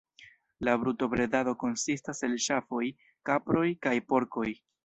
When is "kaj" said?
3.89-3.97